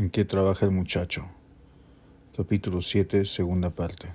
[0.00, 1.26] ¿En qué trabaja el muchacho?
[2.34, 4.08] Capítulo 7, segunda parte.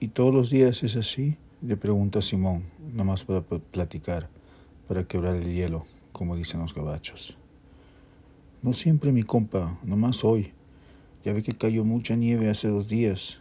[0.00, 1.36] ¿Y todos los días es así?
[1.62, 4.28] Le pregunta Simón, nomás para platicar,
[4.88, 7.38] para quebrar el hielo, como dicen los gabachos.
[8.60, 10.52] No siempre, mi compa, nomás hoy.
[11.24, 13.40] Ya ve que cayó mucha nieve hace dos días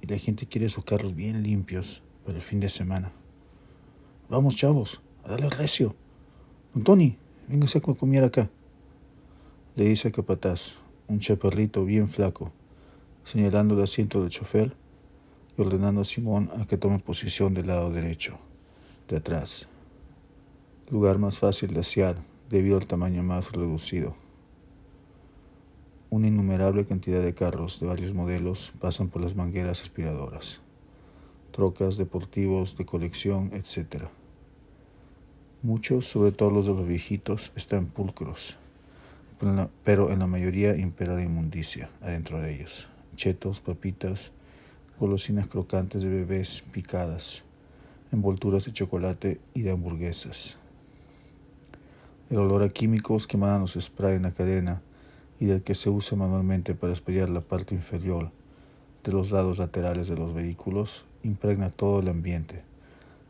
[0.00, 3.12] y la gente quiere sus carros bien limpios para el fin de semana.
[4.28, 5.94] Vamos, chavos, a darle recio.
[6.74, 8.50] Don Tony, véngase a comer acá.
[9.74, 10.74] Le dice a capataz,
[11.08, 12.52] un chaparrito bien flaco,
[13.24, 14.76] señalando el asiento del chofer
[15.56, 18.38] y ordenando a Simón a que tome posición del lado derecho,
[19.08, 19.68] de atrás.
[20.90, 24.14] Lugar más fácil de asear debido al tamaño más reducido.
[26.10, 30.60] Una innumerable cantidad de carros de varios modelos pasan por las mangueras aspiradoras,
[31.50, 34.08] trocas, deportivos, de colección, etc.
[35.62, 38.58] Muchos, sobre todo los de los viejitos, están pulcros,
[39.82, 42.88] pero en la mayoría impera la inmundicia adentro de ellos.
[43.16, 44.32] Chetos, papitas,
[45.00, 47.42] golosinas crocantes de bebés picadas,
[48.12, 50.58] envolturas de chocolate y de hamburguesas.
[52.30, 54.80] El olor a químicos que mandan los spray en la cadena
[55.40, 58.30] y del que se usa manualmente para espallar la parte inferior
[59.02, 62.62] de los lados laterales de los vehículos impregna todo el ambiente,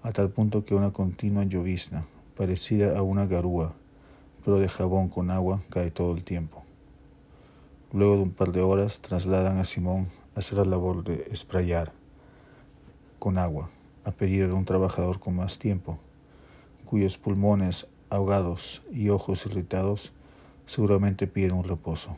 [0.03, 2.05] a tal punto que una continua llovizna,
[2.37, 3.75] parecida a una garúa,
[4.45, 6.62] pero de jabón con agua, cae todo el tiempo.
[7.93, 11.93] Luego de un par de horas trasladan a Simón a hacer la labor de esprayar
[13.19, 13.70] con agua,
[14.05, 15.98] a pedido de un trabajador con más tiempo,
[16.85, 20.13] cuyos pulmones ahogados y ojos irritados
[20.67, 22.17] Seguramente pide un reposo.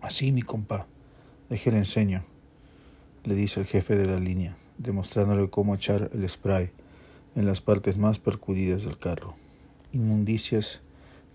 [0.00, 0.86] Así, mi compa,
[1.48, 2.22] déjele enseño,
[3.24, 6.70] le dice el jefe de la línea, demostrándole cómo echar el spray
[7.34, 9.34] en las partes más percudidas del carro.
[9.96, 10.82] Inmundicias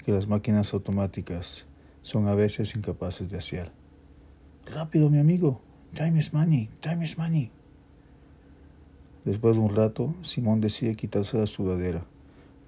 [0.05, 1.65] que las máquinas automáticas
[2.03, 3.71] son a veces incapaces de hacer.
[4.71, 5.61] Rápido, mi amigo.
[5.95, 6.69] Time is money.
[6.79, 7.49] Time is money.
[9.25, 12.05] Después de un rato, Simón decide quitarse la sudadera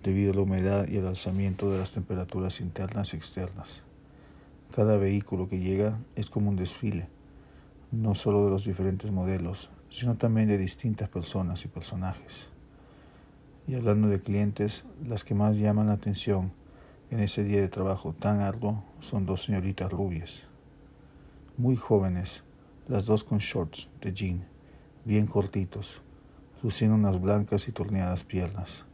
[0.01, 3.83] debido a la humedad y al alzamiento de las temperaturas internas y externas.
[4.75, 7.07] Cada vehículo que llega es como un desfile,
[7.91, 12.49] no solo de los diferentes modelos, sino también de distintas personas y personajes.
[13.65, 16.51] Y hablando de clientes, las que más llaman la atención
[17.11, 20.47] en ese día de trabajo tan arduo son dos señoritas rubias,
[21.55, 22.43] muy jóvenes,
[22.89, 24.45] las dos con shorts de jean,
[25.05, 26.01] bien cortitos,
[26.61, 28.85] luciendo unas blancas y torneadas piernas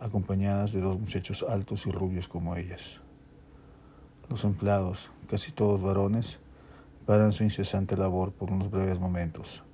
[0.00, 3.00] acompañadas de dos muchachos altos y rubios como ellas.
[4.28, 6.40] Los empleados, casi todos varones,
[7.06, 9.64] paran su incesante labor por unos breves momentos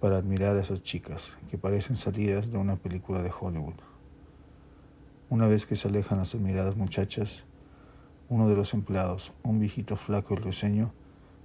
[0.00, 3.74] para admirar a esas chicas que parecen salidas de una película de Hollywood.
[5.28, 7.44] Una vez que se alejan las admiradas muchachas,
[8.28, 10.92] uno de los empleados, un viejito flaco y risueño,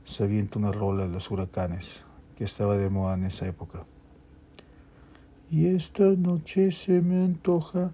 [0.06, 2.06] se avienta una rola de los huracanes
[2.38, 3.86] que estaba de moda en esa época.
[5.52, 7.92] Y esta noche se me antoja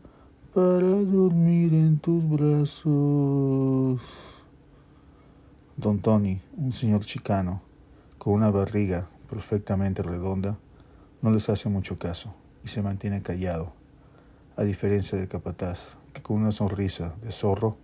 [0.53, 4.01] para dormir en tus brazos.
[5.75, 7.61] Don Tony, un señor chicano,
[8.17, 10.59] con una barriga perfectamente redonda,
[11.23, 13.73] no les hace mucho caso y se mantiene callado,
[14.55, 17.77] a diferencia del capataz, que con una sonrisa de zorro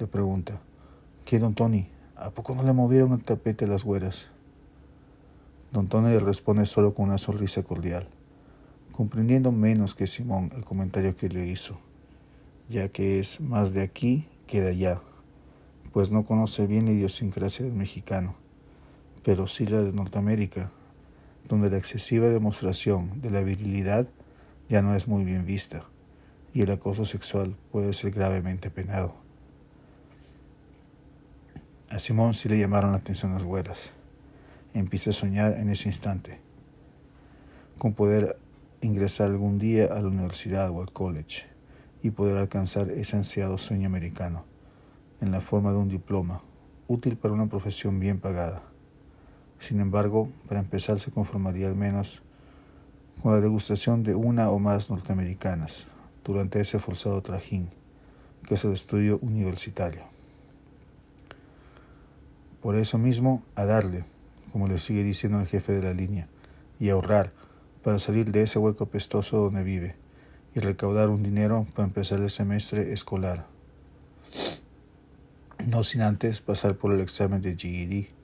[0.00, 0.58] le pregunta,
[1.24, 1.88] ¿qué, don Tony?
[2.16, 4.30] ¿A poco no le movieron el tapete a las güeras?
[5.70, 8.08] Don Tony le responde solo con una sonrisa cordial,
[8.90, 11.78] comprendiendo menos que Simón el comentario que le hizo
[12.68, 15.00] ya que es más de aquí que de allá,
[15.92, 18.34] pues no conoce bien la idiosincrasia del mexicano,
[19.24, 20.70] pero sí la de Norteamérica,
[21.48, 24.06] donde la excesiva demostración de la virilidad
[24.68, 25.84] ya no es muy bien vista
[26.52, 29.14] y el acoso sexual puede ser gravemente penado.
[31.90, 33.92] A Simón sí le llamaron la atención las güeras.
[34.74, 36.40] Empieza a soñar en ese instante
[37.78, 38.38] con poder
[38.80, 41.44] ingresar algún día a la universidad o al college
[42.02, 44.44] y poder alcanzar ese ansiado sueño americano
[45.20, 46.42] en la forma de un diploma,
[46.86, 48.67] útil para una profesión bien pagada.
[49.58, 52.22] Sin embargo, para empezar se conformaría al menos
[53.22, 55.86] con la degustación de una o más norteamericanas
[56.24, 57.70] durante ese forzado trajín
[58.46, 60.02] que es el estudio universitario.
[62.62, 64.04] Por eso mismo, a darle,
[64.52, 66.28] como le sigue diciendo el jefe de la línea,
[66.80, 67.32] y ahorrar
[67.82, 69.96] para salir de ese hueco pestoso donde vive
[70.54, 73.46] y recaudar un dinero para empezar el semestre escolar.
[75.66, 78.17] No sin antes pasar por el examen de GED.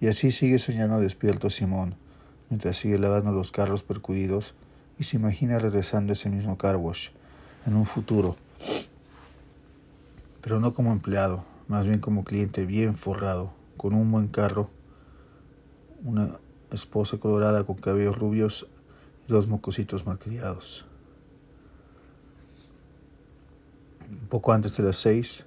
[0.00, 1.94] Y así sigue soñando despierto Simón,
[2.48, 4.54] mientras sigue lavando los carros percudidos
[4.98, 7.10] y se imagina regresando a ese mismo car wash
[7.66, 8.36] en un futuro,
[10.40, 14.70] pero no como empleado, más bien como cliente bien forrado, con un buen carro,
[16.02, 16.38] una
[16.72, 18.66] esposa colorada con cabellos rubios
[19.28, 20.86] y dos mocositos malcriados.
[24.30, 25.44] Poco antes de las seis,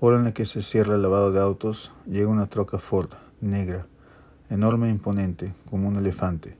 [0.00, 3.10] hora en la que se cierra el lavado de autos, llega una troca Ford
[3.44, 3.86] negra,
[4.50, 6.56] enorme e imponente, como un elefante,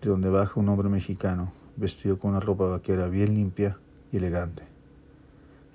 [0.00, 3.78] de donde baja un hombre mexicano, vestido con una ropa vaquera bien limpia
[4.12, 4.62] y elegante,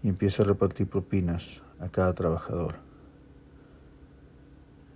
[0.03, 2.75] y empieza a repartir propinas a cada trabajador.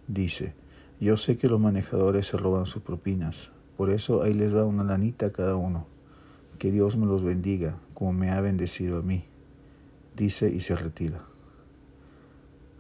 [0.07, 0.53] Dice,
[0.99, 4.83] yo sé que los manejadores se roban sus propinas, por eso ahí les da una
[4.83, 5.87] lanita a cada uno.
[6.59, 9.25] Que Dios me los bendiga, como me ha bendecido a mí,
[10.15, 11.19] dice y se retira.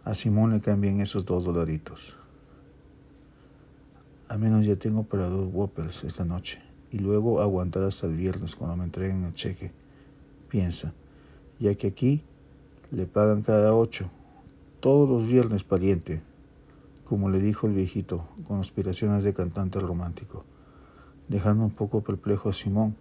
[0.05, 2.15] A Simón le cambian esos dos dolaritos.
[4.27, 6.59] Al menos ya tengo para dos Whoppers esta noche.
[6.91, 9.71] Y luego aguantar hasta el viernes cuando me entreguen el cheque.
[10.49, 10.93] Piensa,
[11.59, 12.23] ya que aquí
[12.91, 14.09] le pagan cada ocho,
[14.79, 16.21] todos los viernes pariente,
[17.03, 20.43] como le dijo el viejito, con aspiraciones de cantante romántico,
[21.27, 22.95] dejando un poco perplejo a Simón,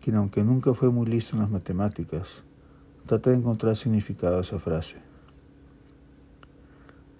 [0.00, 2.42] quien aunque nunca fue muy listo en las matemáticas,
[3.06, 4.96] trata de encontrar significado a esa frase.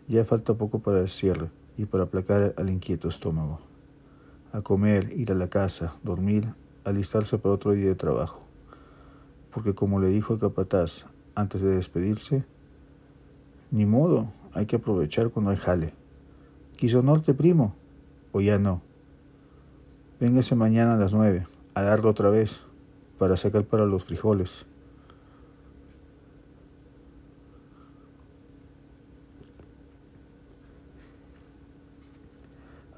[0.09, 3.61] Ya falta poco para el cierre y para aplacar al inquieto estómago.
[4.53, 6.55] A comer, ir a la casa, dormir,
[6.85, 8.41] alistarse para otro día de trabajo.
[9.51, 12.45] Porque como le dijo el capataz antes de despedirse,
[13.71, 15.95] ni modo, hay que aprovechar cuando hay jale.
[16.77, 17.75] ¿Quiso norte, primo?
[18.33, 18.83] ¿O ya no?
[20.21, 22.61] Véngase mañana a las nueve, a darlo otra vez,
[23.19, 24.67] para sacar para los frijoles.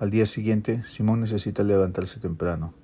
[0.05, 2.75] Al día siguiente, Simón necesita levantarse temprano,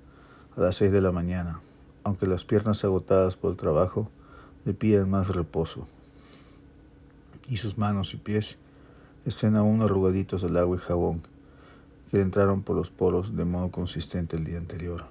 [0.57, 1.61] a las seis de la mañana,
[2.03, 4.09] aunque las piernas agotadas por el trabajo
[4.65, 5.87] le piden más reposo.
[7.47, 8.57] Y sus manos y pies
[9.23, 11.21] estén aún arrugaditos del agua y jabón
[12.09, 15.05] que le entraron por los poros de modo consistente el día anterior.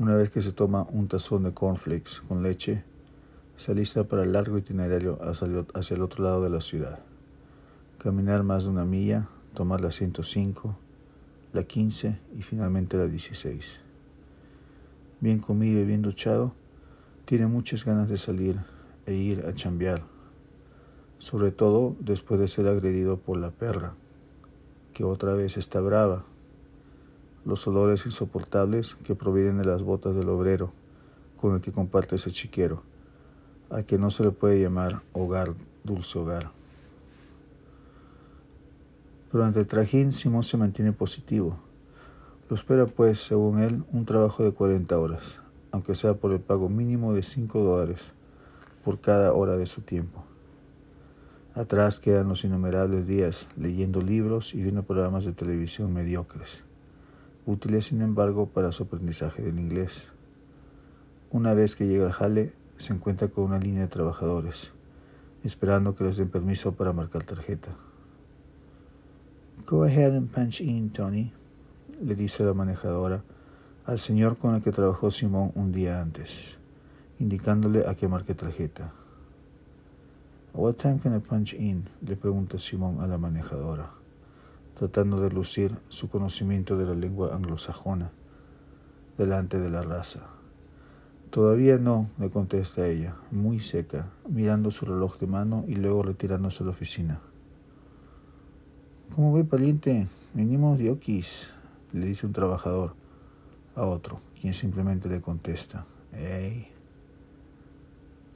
[0.00, 2.82] Una vez que se toma un tazón de cornflakes con leche,
[3.56, 6.98] se alista para el largo itinerario hacia el otro lado de la ciudad.
[7.98, 10.76] Caminar más de una milla tomar la 105,
[11.54, 13.80] la 15 y finalmente la 16.
[15.20, 16.52] Bien comido y bien duchado,
[17.24, 18.58] tiene muchas ganas de salir
[19.06, 20.02] e ir a chambear,
[21.16, 23.94] sobre todo después de ser agredido por la perra,
[24.92, 26.26] que otra vez está brava.
[27.46, 30.74] Los olores insoportables que provienen de las botas del obrero
[31.40, 32.82] con el que comparte ese chiquero,
[33.70, 36.52] al que no se le puede llamar hogar, dulce hogar.
[39.36, 41.58] Durante el trajín, Simón se mantiene positivo.
[42.48, 45.42] Lo espera, pues, según él, un trabajo de 40 horas,
[45.72, 48.14] aunque sea por el pago mínimo de 5 dólares
[48.82, 50.24] por cada hora de su tiempo.
[51.52, 56.64] Atrás quedan los innumerables días leyendo libros y viendo programas de televisión mediocres,
[57.44, 60.12] útiles sin embargo para su aprendizaje del inglés.
[61.30, 64.72] Una vez que llega al jale, se encuentra con una línea de trabajadores,
[65.44, 67.76] esperando que les den permiso para marcar tarjeta.
[69.64, 71.32] Go ahead and punch in, Tony,
[72.00, 73.22] le dice la manejadora
[73.84, 76.58] al señor con el que trabajó Simón un día antes,
[77.18, 78.92] indicándole a que marque tarjeta.
[80.52, 81.84] What time can I punch in?
[82.06, 83.90] le pregunta Simón a la manejadora,
[84.74, 88.10] tratando de lucir su conocimiento de la lengua anglosajona
[89.16, 90.26] delante de la raza.
[91.30, 96.62] Todavía no, le contesta ella, muy seca, mirando su reloj de mano y luego retirándose
[96.62, 97.20] a la oficina.
[99.14, 100.06] ¿Cómo ve, pariente?
[100.34, 101.50] Venimos de Oquis,
[101.92, 102.94] le dice un trabajador
[103.74, 105.86] a otro, quien simplemente le contesta.
[106.12, 106.68] Hey.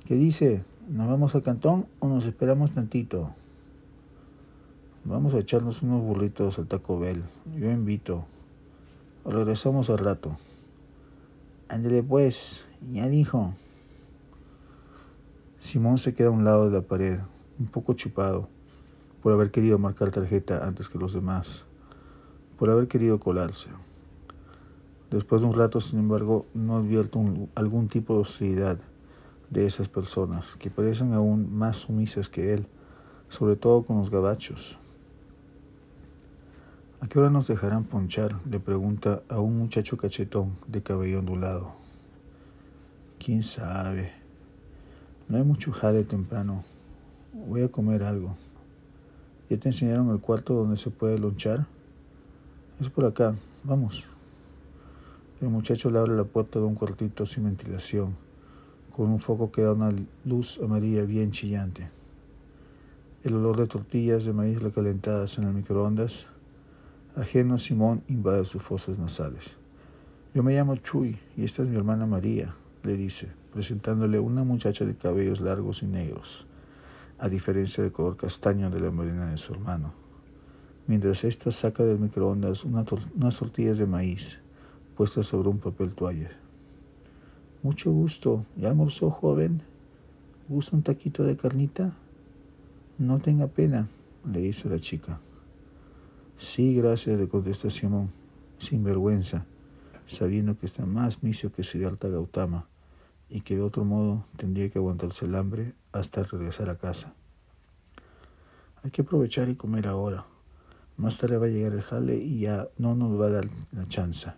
[0.07, 0.65] ¿Qué dice?
[0.89, 3.35] ¿Nos vamos al cantón o nos esperamos tantito?
[5.05, 7.23] Vamos a echarnos unos burritos al Taco Bell.
[7.59, 8.25] Yo invito.
[9.27, 10.39] regresamos al rato.
[11.69, 13.55] Ándele pues, ya dijo.
[15.59, 17.19] Simón se queda a un lado de la pared,
[17.59, 18.49] un poco chupado
[19.23, 21.65] por haber querido marcar tarjeta antes que los demás,
[22.59, 23.71] por haber querido colarse.
[25.11, 27.21] Después de un rato, sin embargo, no advierto
[27.55, 28.79] algún tipo de hostilidad
[29.51, 32.69] de esas personas, que parecen aún más sumisas que él,
[33.29, 34.79] sobre todo con los gabachos.
[37.01, 38.39] ¿A qué hora nos dejarán ponchar?
[38.49, 41.73] le pregunta a un muchacho cachetón de cabello ondulado.
[43.19, 44.13] ¿Quién sabe?
[45.29, 46.63] No hay mucho jade temprano.
[47.33, 48.37] Voy a comer algo.
[49.51, 51.67] ¿Ya te enseñaron el cuarto donde se puede lonchar?
[52.81, 54.07] Es por acá, vamos.
[55.41, 58.15] El muchacho le abre la puerta de un cuartito sin ventilación,
[58.95, 59.93] con un foco que da una
[60.25, 61.89] luz amarilla bien chillante.
[63.25, 66.29] El olor de tortillas de maíz recalentadas en el microondas,
[67.17, 69.57] ajeno Simón, invade sus fosas nasales.
[70.33, 72.55] Yo me llamo Chuy y esta es mi hermana María,
[72.85, 76.47] le dice, presentándole una muchacha de cabellos largos y negros,
[77.21, 79.93] a diferencia del color castaño de la melena de su hermano.
[80.87, 84.41] Mientras ésta saca del microondas unas tortillas de maíz
[84.97, 86.31] puestas sobre un papel toalla.
[87.63, 88.45] Mucho gusto.
[88.57, 89.63] ¿Ya almorzó, joven?
[90.49, 91.93] ¿Gusta un taquito de carnita?
[92.99, 93.87] No tenga pena,
[94.31, 95.21] le dice la chica.
[96.39, 98.09] Sí, gracias, le contesta Simón,
[98.59, 99.45] sin vergüenza,
[100.07, 102.67] sabiendo que está más misio que Siddhartha Gautama
[103.31, 107.15] y que de otro modo tendría que aguantarse el hambre hasta regresar a casa.
[108.83, 110.27] Hay que aprovechar y comer ahora.
[110.97, 113.87] Más tarde va a llegar el jale y ya no nos va a dar la
[113.87, 114.33] chance,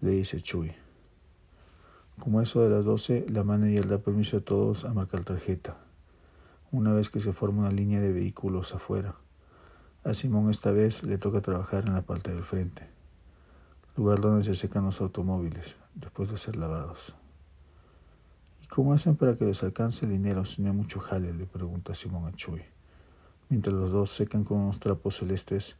[0.00, 0.72] le dice Chuy.
[2.18, 5.78] Como eso de las 12, la manager da permiso a todos a marcar tarjeta,
[6.72, 9.14] una vez que se forma una línea de vehículos afuera.
[10.04, 12.88] A Simón esta vez le toca trabajar en la parte del frente,
[13.96, 17.14] lugar donde se secan los automóviles después de ser lavados.
[18.70, 21.34] ¿Y cómo hacen para que les alcance el dinero si no hay mucho jale?
[21.34, 22.62] le pregunta Simón a Chuy,
[23.48, 25.76] mientras los dos secan con unos trapos celestes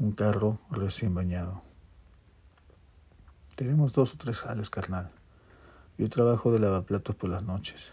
[0.00, 1.62] un carro recién bañado.
[3.54, 5.12] Tenemos dos o tres jales, carnal.
[5.96, 7.92] Yo trabajo de lavaplatos por las noches.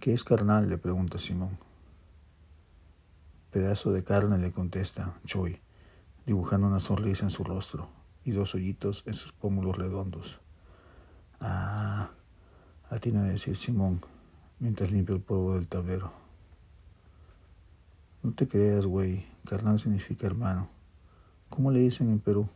[0.00, 0.68] ¿Qué es carnal?
[0.68, 1.56] le pregunta Simón.
[3.52, 5.60] Pedazo de carne, le contesta Choi,
[6.26, 7.90] dibujando una sonrisa en su rostro
[8.24, 10.40] y dos hoyitos en sus pómulos redondos.
[11.38, 12.10] Ah,
[12.90, 14.00] atina a decir Simón,
[14.58, 16.10] mientras limpia el polvo del tablero.
[18.22, 20.68] No te creas, güey, carnal significa hermano.
[21.48, 22.48] ¿Cómo le dicen en Perú?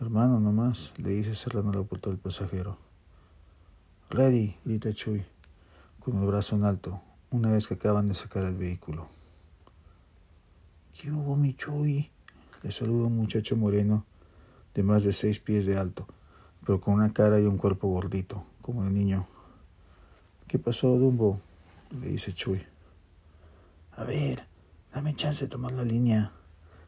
[0.00, 2.78] Hermano, nomás, le dice cerrando la puerta del pasajero.
[4.10, 5.24] Ready, grita Chuy,
[6.00, 9.06] con el brazo en alto, una vez que acaban de sacar el vehículo.
[10.92, 12.10] ¿Qué hubo, mi Chuy?
[12.62, 14.04] Le saluda un muchacho moreno
[14.74, 16.06] de más de seis pies de alto,
[16.64, 19.26] pero con una cara y un cuerpo gordito, como el niño.
[20.46, 21.38] ¿Qué pasó, Dumbo?
[22.00, 22.64] le dice Chuy.
[23.92, 24.46] A ver,
[24.94, 26.32] dame chance de tomar la línea.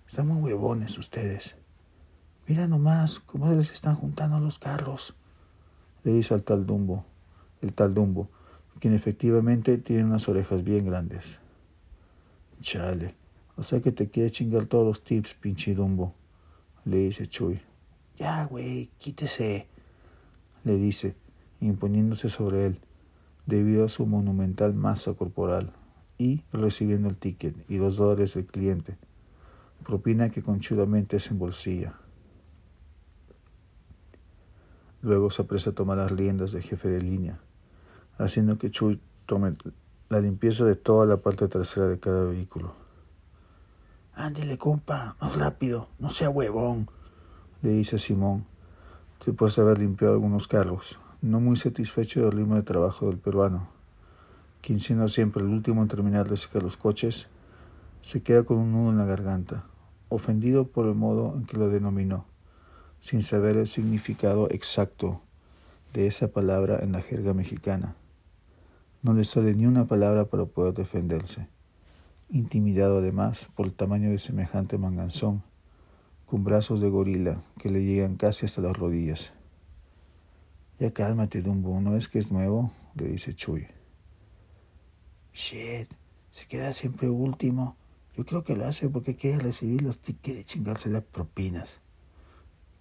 [0.09, 1.57] Están muy huevones ustedes.
[2.47, 5.15] Mira nomás cómo se les están juntando los carros,
[6.03, 7.07] le dice al tal Dumbo,
[7.63, 8.29] el tal Dumbo,
[8.81, 11.41] quien efectivamente tiene unas orejas bien grandes.
[12.61, 13.15] Chale,
[13.57, 16.13] o sea que te quiere chingar todos los tips, pinche Dumbo,
[16.85, 17.63] le dice Chuy.
[18.19, 19.67] Ya, güey, quítese,
[20.65, 21.17] le dice,
[21.67, 22.81] imponiéndose sobre él,
[23.47, 25.73] debido a su monumental masa corporal,
[26.19, 28.97] y recibiendo el ticket y los dólares del cliente,
[29.85, 31.95] propina que conchudamente se embolsilla.
[35.03, 37.41] Luego se aprecia a tomar las riendas de jefe de línea,
[38.17, 39.55] haciendo que Chuy tome
[40.09, 42.75] la limpieza de toda la parte trasera de cada vehículo.
[44.15, 46.89] Ándele, compa, más rápido, no sea huevón,
[47.63, 48.47] le dice Simón,
[49.27, 53.67] después de haber limpiado algunos carros, no muy satisfecho del ritmo de trabajo del peruano,
[54.61, 57.29] quien siendo siempre el último en terminar de secar los coches,
[58.03, 59.65] se queda con un nudo en la garganta,
[60.11, 62.27] ofendido por el modo en que lo denominó
[63.01, 65.23] sin saber el significado exacto
[65.95, 67.97] de esa palabra en la jerga mexicana.
[69.03, 71.49] No le sale ni una palabra para poder defenderse,
[72.29, 75.43] intimidado además por el tamaño de semejante manganzón,
[76.27, 79.33] con brazos de gorila que le llegan casi hasta las rodillas.
[80.79, 82.73] Ya cálmate, Dumbo, ¿no es que es nuevo?
[82.95, 83.67] le dice Chuy.
[85.33, 85.93] Shit,
[86.31, 87.77] se queda siempre último.
[88.17, 91.81] Yo creo que lo hace porque quiere recibir los tickets de chingarse las propinas.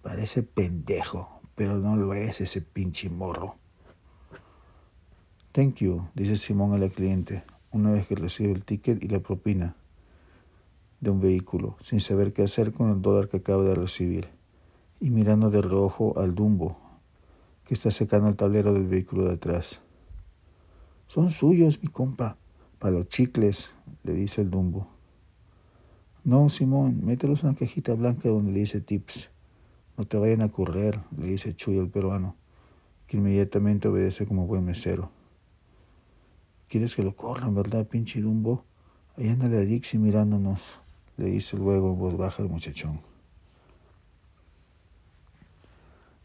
[0.02, 3.56] Parece pendejo, pero no lo es ese pinche morro.
[5.52, 9.20] Thank you, dice Simón a la cliente, una vez que recibe el ticket y la
[9.20, 9.76] propina
[11.00, 14.28] de un vehículo, sin saber qué hacer con el dólar que acaba de recibir,
[15.00, 16.78] y mirando de reojo al Dumbo,
[17.64, 19.80] que está secando el tablero del vehículo de atrás.
[21.06, 22.36] Son suyos, mi compa,
[22.78, 24.88] para los chicles, le dice el Dumbo.
[26.24, 29.30] No, Simón, mételos en una cajita blanca donde dice tips.
[29.96, 32.34] No te vayan a correr, le dice Chuy al peruano,
[33.06, 35.10] que inmediatamente obedece como buen mesero.
[36.68, 38.64] ¿Quieres que lo corran, verdad, pinche Dumbo?
[39.16, 40.80] Ahí anda la Dixie mirándonos,
[41.16, 43.13] le dice luego en voz baja el muchachón.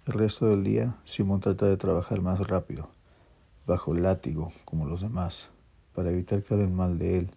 [0.10, 2.90] El resto del día, Simón trata de trabajar más rápido,
[3.68, 5.52] bajo el látigo, como los demás,
[5.94, 7.32] para evitar que hablen mal de él,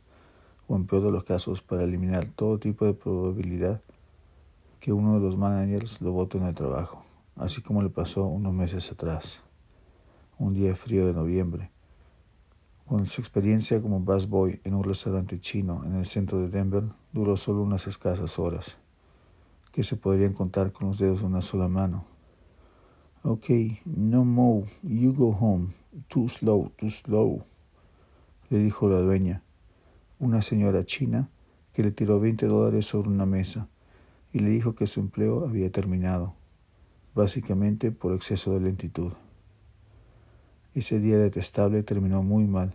[0.68, 3.82] o en peor de los casos, para eliminar todo tipo de probabilidad
[4.80, 7.04] que uno de los managers lo vote en el trabajo,
[7.36, 9.42] así como le pasó unos meses atrás.
[10.38, 11.70] un día frío de noviembre.
[12.86, 17.36] Cuando su experiencia como busboy en un restaurante chino en el centro de Denver duró
[17.36, 18.78] solo unas escasas horas,
[19.72, 22.12] que se podrían contar con los dedos de una sola mano.
[23.24, 23.50] Ok,
[23.84, 25.68] no more, you go home,
[26.08, 27.44] too slow, too slow,
[28.50, 29.44] le dijo la dueña,
[30.18, 31.30] una señora china
[31.72, 33.68] que le tiró 20 dólares sobre una mesa
[34.32, 36.34] y le dijo que su empleo había terminado,
[37.14, 39.12] básicamente por exceso de lentitud.
[40.74, 42.74] Ese día detestable terminó muy mal,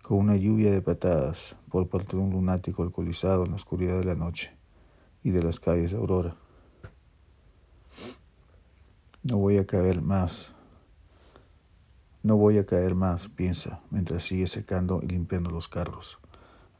[0.00, 4.04] con una lluvia de patadas por parte de un lunático alcoholizado en la oscuridad de
[4.04, 4.52] la noche
[5.24, 6.36] y de las calles de Aurora.
[9.28, 10.52] No voy a caer más.
[12.22, 16.20] No voy a caer más, piensa, mientras sigue secando y limpiando los carros,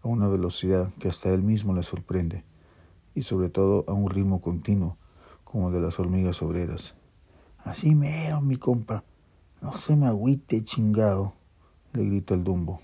[0.01, 2.45] a una velocidad que hasta él mismo le sorprende,
[3.17, 4.97] y sobre todo a un ritmo continuo,
[5.43, 6.95] como de las hormigas obreras.
[7.65, 9.03] Así mero, mi compa.
[9.61, 11.33] No se me agüite, chingado,
[11.95, 12.81] le grita el dumbo.